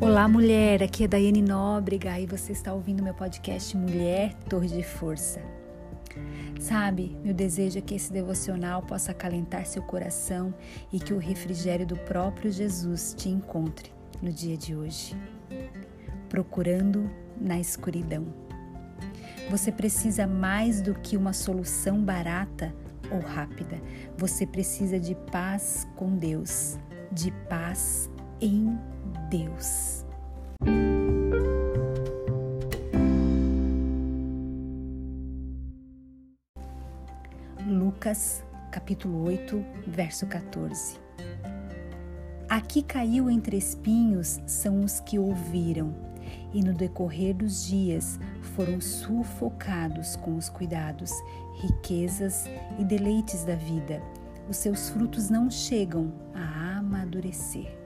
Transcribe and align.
Olá, 0.00 0.28
mulher. 0.28 0.80
Aqui 0.80 1.02
é 1.02 1.08
Daiane 1.08 1.42
Nóbrega 1.42 2.20
e 2.20 2.26
você 2.26 2.52
está 2.52 2.72
ouvindo 2.72 3.02
meu 3.02 3.12
podcast 3.12 3.76
Mulher 3.76 4.32
Torre 4.48 4.68
de 4.68 4.84
Força. 4.84 5.42
Sabe, 6.60 7.16
meu 7.24 7.34
desejo 7.34 7.78
é 7.78 7.80
que 7.80 7.96
esse 7.96 8.12
devocional 8.12 8.80
possa 8.82 9.10
acalentar 9.10 9.66
seu 9.66 9.82
coração 9.82 10.54
e 10.92 11.00
que 11.00 11.12
o 11.12 11.18
refrigério 11.18 11.84
do 11.84 11.96
próprio 11.96 12.48
Jesus 12.52 13.12
te 13.12 13.28
encontre 13.28 13.92
no 14.22 14.32
dia 14.32 14.56
de 14.56 14.76
hoje. 14.76 15.16
Procurando 16.28 17.10
na 17.40 17.58
escuridão. 17.58 18.24
Você 19.50 19.72
precisa 19.72 20.28
mais 20.28 20.80
do 20.80 20.94
que 20.94 21.16
uma 21.16 21.32
solução 21.32 22.00
barata 22.00 22.72
ou 23.10 23.18
rápida. 23.18 23.80
Você 24.16 24.46
precisa 24.46 25.00
de 25.00 25.16
paz 25.32 25.88
com 25.96 26.16
Deus, 26.16 26.78
de 27.10 27.32
paz 27.48 28.08
em 28.40 28.78
Deus. 29.28 29.97
Lucas, 37.66 38.42
capítulo 38.70 39.24
8, 39.24 39.62
verso 39.86 40.26
14. 40.26 40.98
Aqui 42.48 42.82
caiu 42.82 43.28
entre 43.28 43.58
espinhos 43.58 44.40
são 44.46 44.80
os 44.80 45.00
que 45.00 45.18
ouviram, 45.18 45.94
e 46.54 46.62
no 46.62 46.72
decorrer 46.72 47.34
dos 47.34 47.66
dias 47.66 48.18
foram 48.54 48.80
sufocados 48.80 50.16
com 50.16 50.36
os 50.36 50.48
cuidados, 50.48 51.10
riquezas 51.60 52.46
e 52.78 52.84
deleites 52.84 53.44
da 53.44 53.56
vida. 53.56 54.00
Os 54.48 54.56
seus 54.56 54.88
frutos 54.88 55.28
não 55.28 55.50
chegam 55.50 56.10
a 56.34 56.78
amadurecer. 56.78 57.77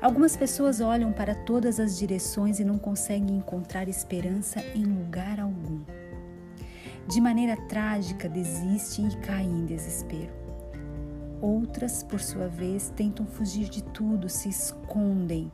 Algumas 0.00 0.36
pessoas 0.36 0.80
olham 0.80 1.12
para 1.12 1.34
todas 1.34 1.80
as 1.80 1.98
direções 1.98 2.60
e 2.60 2.64
não 2.64 2.78
conseguem 2.78 3.36
encontrar 3.36 3.88
esperança 3.88 4.60
em 4.72 4.84
lugar 4.84 5.40
algum. 5.40 5.80
De 7.08 7.20
maneira 7.20 7.56
trágica, 7.68 8.28
desistem 8.28 9.08
e 9.08 9.16
caem 9.16 9.50
em 9.50 9.66
desespero. 9.66 10.32
Outras, 11.42 12.04
por 12.04 12.20
sua 12.20 12.46
vez, 12.46 12.92
tentam 12.94 13.26
fugir 13.26 13.68
de 13.68 13.82
tudo, 13.82 14.28
se 14.28 14.48
escondem. 14.48 15.50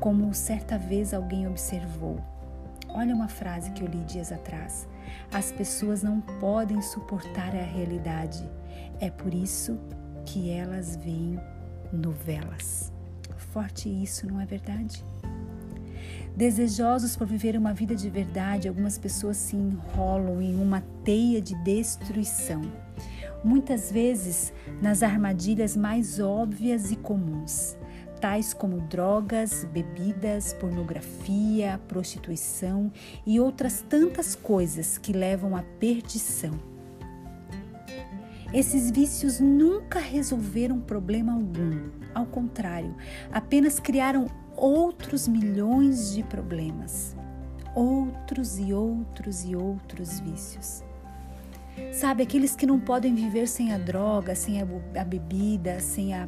Como 0.00 0.32
certa 0.32 0.78
vez 0.78 1.12
alguém 1.12 1.46
observou. 1.46 2.18
Olha 2.88 3.14
uma 3.14 3.28
frase 3.28 3.72
que 3.72 3.82
eu 3.82 3.88
li 3.88 4.04
dias 4.04 4.32
atrás. 4.32 4.88
As 5.30 5.52
pessoas 5.52 6.02
não 6.02 6.20
podem 6.20 6.80
suportar 6.80 7.54
a 7.54 7.62
realidade. 7.62 8.42
É 9.00 9.10
por 9.10 9.34
isso 9.34 9.78
que 10.24 10.50
elas 10.50 10.96
veem 10.96 11.38
novelas. 11.92 12.92
Forte 13.52 13.88
isso, 13.88 14.26
não 14.26 14.40
é 14.40 14.44
verdade? 14.44 15.04
Desejosos 16.36 17.16
por 17.16 17.26
viver 17.26 17.56
uma 17.56 17.72
vida 17.72 17.94
de 17.94 18.10
verdade, 18.10 18.68
algumas 18.68 18.98
pessoas 18.98 19.38
se 19.38 19.56
enrolam 19.56 20.42
em 20.42 20.54
uma 20.60 20.82
teia 21.02 21.40
de 21.40 21.54
destruição, 21.64 22.60
muitas 23.42 23.90
vezes 23.90 24.52
nas 24.82 25.02
armadilhas 25.02 25.74
mais 25.74 26.20
óbvias 26.20 26.90
e 26.90 26.96
comuns, 26.96 27.74
tais 28.20 28.52
como 28.52 28.82
drogas, 28.82 29.64
bebidas, 29.72 30.52
pornografia, 30.52 31.80
prostituição 31.88 32.92
e 33.26 33.40
outras 33.40 33.80
tantas 33.80 34.34
coisas 34.34 34.98
que 34.98 35.14
levam 35.14 35.56
à 35.56 35.62
perdição. 35.62 36.75
Esses 38.52 38.90
vícios 38.90 39.40
nunca 39.40 39.98
resolveram 39.98 40.80
problema 40.80 41.32
algum, 41.32 41.90
ao 42.14 42.26
contrário, 42.26 42.94
apenas 43.32 43.80
criaram 43.80 44.26
outros 44.56 45.26
milhões 45.26 46.12
de 46.14 46.22
problemas, 46.22 47.16
outros 47.74 48.58
e 48.58 48.72
outros 48.72 49.44
e 49.44 49.54
outros 49.54 50.20
vícios. 50.20 50.82
Sabe, 51.92 52.22
aqueles 52.22 52.56
que 52.56 52.66
não 52.66 52.80
podem 52.80 53.14
viver 53.14 53.46
sem 53.46 53.74
a 53.74 53.78
droga, 53.78 54.34
sem 54.34 54.62
a, 54.62 55.04
bebida, 55.04 55.78
sem 55.80 56.14
a 56.14 56.26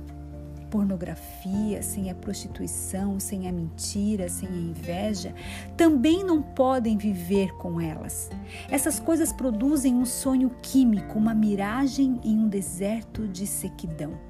pornografia, 0.71 1.83
sem 1.83 2.11
a 2.11 2.15
prostituição, 2.15 3.19
sem 3.19 3.49
a 3.49 3.53
mentira, 3.53 4.29
sem 4.29 4.49
a 4.49 4.53
inveja, 4.53 5.35
também 5.77 6.25
não 6.25 6.43
podem 6.43 6.97
viver 6.97 7.53
com 7.55 7.81
elas. 7.81 8.31
Essas 8.71 8.99
coisas 9.01 9.33
produzem 9.33 9.95
um 9.95 10.07
sonho 10.07 10.51
químico, 10.63 11.19
uma 11.19 11.35
miragem 11.35 12.21
em 12.25 12.39
um 12.39 12.49
deserto 12.49 13.27
de 13.27 13.47
sequidão. 13.47 14.29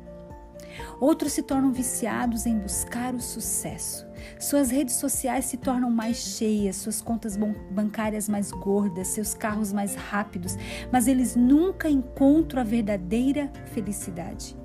Outros 1.01 1.33
se 1.33 1.43
tornam 1.43 1.73
viciados 1.73 2.47
em 2.47 2.59
buscar 2.59 3.15
o 3.15 3.21
sucesso. 3.21 4.07
Suas 4.39 4.71
redes 4.71 4.95
sociais 4.95 5.45
se 5.45 5.57
tornam 5.57 5.91
mais 5.91 6.17
cheias, 6.17 6.77
suas 6.77 7.01
contas 7.01 7.37
bancárias 7.71 8.29
mais 8.29 8.51
gordas, 8.51 9.09
seus 9.09 9.35
carros 9.35 9.73
mais 9.73 9.95
rápidos, 9.95 10.57
mas 10.93 11.07
eles 11.07 11.37
nunca 11.37 11.89
encontram 11.89 12.61
a 12.61 12.65
verdadeira 12.65 13.51
felicidade. 13.73 14.57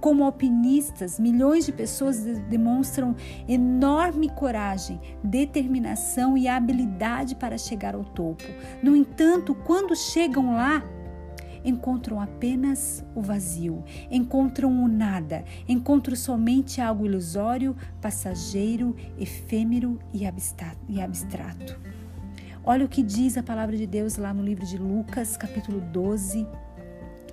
Como 0.00 0.24
alpinistas, 0.24 1.20
milhões 1.20 1.66
de 1.66 1.72
pessoas 1.72 2.24
demonstram 2.48 3.14
enorme 3.46 4.30
coragem, 4.30 4.98
determinação 5.22 6.38
e 6.38 6.48
habilidade 6.48 7.34
para 7.34 7.58
chegar 7.58 7.94
ao 7.94 8.04
topo. 8.04 8.44
No 8.82 8.96
entanto, 8.96 9.54
quando 9.54 9.94
chegam 9.94 10.54
lá, 10.54 10.82
encontram 11.62 12.18
apenas 12.18 13.04
o 13.14 13.20
vazio, 13.20 13.84
encontram 14.10 14.82
o 14.82 14.88
nada, 14.88 15.44
encontram 15.68 16.16
somente 16.16 16.80
algo 16.80 17.04
ilusório, 17.04 17.76
passageiro, 18.00 18.96
efêmero 19.18 19.98
e 20.14 20.24
abstrato. 20.26 21.78
Olha 22.64 22.84
o 22.84 22.88
que 22.88 23.02
diz 23.02 23.36
a 23.38 23.42
palavra 23.42 23.76
de 23.76 23.86
Deus 23.86 24.16
lá 24.16 24.32
no 24.32 24.42
livro 24.42 24.66
de 24.66 24.76
Lucas, 24.76 25.36
capítulo 25.36 25.80
12, 25.80 26.46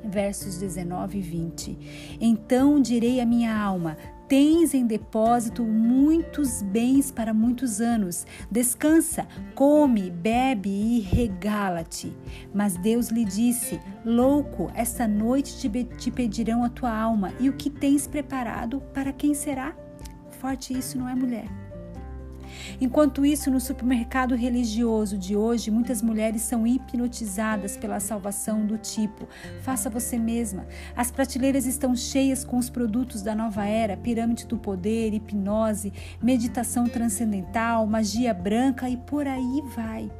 versos 0.07 0.57
19 0.57 1.17
e 1.17 1.21
20. 1.21 2.17
Então 2.19 2.81
direi 2.81 3.19
à 3.19 3.25
minha 3.25 3.55
alma: 3.55 3.97
Tens 4.27 4.73
em 4.73 4.85
depósito 4.85 5.63
muitos 5.63 6.61
bens 6.61 7.11
para 7.11 7.33
muitos 7.33 7.79
anos. 7.79 8.25
Descansa, 8.51 9.25
come, 9.55 10.09
bebe 10.09 10.69
e 10.69 10.99
regala-te. 10.99 12.11
Mas 12.53 12.75
Deus 12.77 13.07
lhe 13.07 13.23
disse: 13.23 13.79
Louco, 14.03 14.69
esta 14.75 15.07
noite 15.07 15.69
te 15.97 16.11
pedirão 16.11 16.63
a 16.63 16.69
tua 16.69 16.93
alma, 16.93 17.33
e 17.39 17.49
o 17.49 17.53
que 17.53 17.69
tens 17.69 18.05
preparado 18.05 18.81
para 18.93 19.13
quem 19.13 19.33
será? 19.33 19.73
Forte 20.39 20.77
isso, 20.77 20.97
não 20.97 21.07
é, 21.07 21.15
mulher? 21.15 21.66
Enquanto 22.79 23.25
isso, 23.25 23.49
no 23.49 23.59
supermercado 23.59 24.35
religioso 24.35 25.17
de 25.17 25.35
hoje, 25.35 25.71
muitas 25.71 26.01
mulheres 26.01 26.41
são 26.41 26.65
hipnotizadas 26.65 27.77
pela 27.77 27.99
salvação 27.99 28.65
do 28.65 28.77
tipo: 28.77 29.27
faça 29.61 29.89
você 29.89 30.17
mesma. 30.17 30.65
As 30.95 31.11
prateleiras 31.11 31.65
estão 31.65 31.95
cheias 31.95 32.43
com 32.43 32.57
os 32.57 32.69
produtos 32.69 33.21
da 33.21 33.35
nova 33.35 33.65
era, 33.65 33.97
pirâmide 33.97 34.45
do 34.45 34.57
poder, 34.57 35.13
hipnose, 35.13 35.93
meditação 36.21 36.85
transcendental, 36.85 37.85
magia 37.85 38.33
branca 38.33 38.89
e 38.89 38.97
por 38.97 39.27
aí 39.27 39.61
vai. 39.75 40.11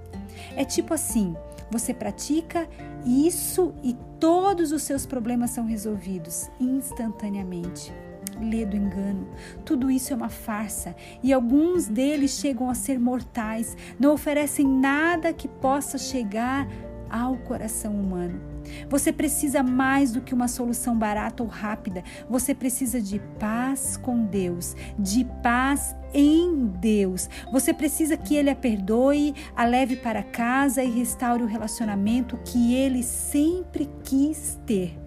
É 0.56 0.64
tipo 0.64 0.94
assim: 0.94 1.36
você 1.70 1.94
pratica 1.94 2.68
isso 3.06 3.74
e 3.84 3.96
todos 4.20 4.72
os 4.72 4.84
seus 4.84 5.06
problemas 5.06 5.52
são 5.52 5.66
resolvidos 5.66 6.50
instantaneamente 6.60 7.94
lê 8.42 8.66
do 8.66 8.76
engano. 8.76 9.28
Tudo 9.66 9.90
isso 9.90 10.14
é 10.14 10.16
uma 10.16 10.30
farsa 10.30 10.96
e 11.22 11.34
alguns 11.34 11.88
deles 11.88 12.32
chegam 12.32 12.70
a 12.70 12.74
ser 12.74 13.00
mortais, 13.00 13.76
não 14.00 14.14
oferecem 14.14 14.68
nada 14.68 15.34
que 15.34 15.48
possa 15.48 15.98
chegar 15.98 16.68
ao 17.10 17.38
coração 17.38 17.94
humano. 17.94 18.58
Você 18.90 19.12
precisa 19.12 19.64
mais 19.64 20.12
do 20.12 20.22
que 20.22 20.34
uma 20.34 20.48
solução 20.48 20.98
barata 20.98 21.42
ou 21.42 21.50
rápida. 21.50 22.04
Você 22.30 22.54
precisa 22.54 23.02
de 23.02 23.20
paz 23.40 23.98
com 23.98 24.26
Deus, 24.26 24.76
de 25.00 25.26
paz 25.42 25.96
em 26.14 26.68
Deus. 26.80 27.30
Você 27.52 27.74
precisa 27.74 28.18
que 28.18 28.36
Ele 28.36 28.50
a 28.50 28.56
perdoe, 28.56 29.34
a 29.56 29.66
leve 29.66 29.96
para 29.96 30.24
casa 30.24 30.84
e 30.84 30.90
restaure 30.90 31.44
o 31.44 31.48
relacionamento 31.48 32.38
que 32.44 32.74
Ele 32.76 33.04
sempre 33.04 33.90
quis 34.04 34.60
ter 34.66 34.98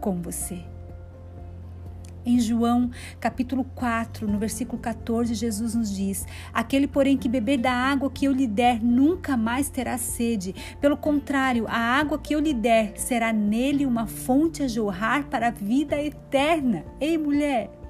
com 0.00 0.20
você. 0.20 0.73
Em 2.26 2.40
João, 2.40 2.90
capítulo 3.20 3.64
4, 3.74 4.26
no 4.26 4.38
versículo 4.38 4.80
14, 4.80 5.34
Jesus 5.34 5.74
nos 5.74 5.94
diz: 5.94 6.26
Aquele, 6.54 6.86
porém, 6.86 7.18
que 7.18 7.28
beber 7.28 7.58
da 7.58 7.72
água 7.72 8.10
que 8.10 8.24
eu 8.24 8.32
lhe 8.32 8.46
der, 8.46 8.82
nunca 8.82 9.36
mais 9.36 9.68
terá 9.68 9.98
sede. 9.98 10.54
Pelo 10.80 10.96
contrário, 10.96 11.66
a 11.68 11.76
água 11.76 12.18
que 12.18 12.34
eu 12.34 12.40
lhe 12.40 12.54
der 12.54 12.94
será 12.96 13.30
nele 13.30 13.84
uma 13.84 14.06
fonte 14.06 14.62
a 14.62 14.68
jorrar 14.68 15.24
para 15.24 15.48
a 15.48 15.50
vida 15.50 16.02
eterna. 16.02 16.82
Ei, 16.98 17.18
mulher! 17.18 17.83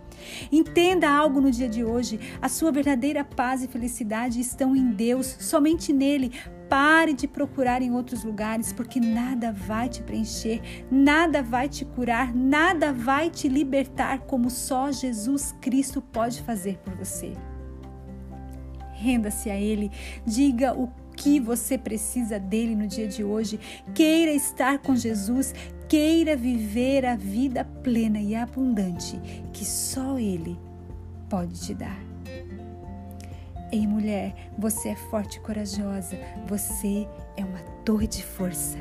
Entenda 0.50 1.08
algo 1.08 1.40
no 1.40 1.50
dia 1.50 1.68
de 1.68 1.84
hoje: 1.84 2.18
a 2.40 2.48
sua 2.48 2.72
verdadeira 2.72 3.24
paz 3.24 3.62
e 3.62 3.68
felicidade 3.68 4.40
estão 4.40 4.74
em 4.74 4.90
Deus, 4.90 5.36
somente 5.40 5.92
nele. 5.92 6.32
Pare 6.68 7.12
de 7.12 7.28
procurar 7.28 7.82
em 7.82 7.92
outros 7.92 8.24
lugares, 8.24 8.72
porque 8.72 8.98
nada 8.98 9.52
vai 9.52 9.88
te 9.88 10.02
preencher, 10.02 10.60
nada 10.90 11.42
vai 11.42 11.68
te 11.68 11.84
curar, 11.84 12.34
nada 12.34 12.92
vai 12.92 13.28
te 13.30 13.48
libertar 13.48 14.20
como 14.20 14.50
só 14.50 14.90
Jesus 14.90 15.54
Cristo 15.60 16.00
pode 16.00 16.40
fazer 16.42 16.78
por 16.78 16.94
você. 16.94 17.34
Renda-se 18.94 19.50
a 19.50 19.56
Ele, 19.56 19.90
diga 20.26 20.72
o 20.72 20.90
que 21.16 21.40
você 21.40 21.78
precisa 21.78 22.38
dele 22.38 22.74
no 22.74 22.86
dia 22.86 23.06
de 23.06 23.24
hoje. 23.24 23.58
Queira 23.94 24.32
estar 24.32 24.78
com 24.78 24.96
Jesus, 24.96 25.54
queira 25.88 26.36
viver 26.36 27.04
a 27.04 27.16
vida 27.16 27.64
plena 27.82 28.18
e 28.18 28.34
abundante 28.34 29.20
que 29.52 29.64
só 29.64 30.18
Ele 30.18 30.58
pode 31.28 31.60
te 31.60 31.74
dar. 31.74 31.98
Ei, 33.72 33.86
mulher, 33.86 34.52
você 34.56 34.90
é 34.90 34.96
forte 34.96 35.38
e 35.38 35.40
corajosa, 35.40 36.16
você 36.46 37.08
é 37.36 37.44
uma 37.44 37.58
torre 37.84 38.06
de 38.06 38.22
força. 38.22 38.78